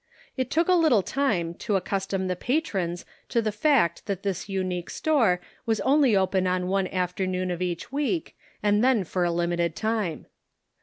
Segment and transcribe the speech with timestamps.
[0.35, 4.89] It took a little time to accustom the patrons to the fact that this unique
[4.89, 9.75] store was only open on one afternoon of each week, and then for a limited
[9.75, 10.25] time.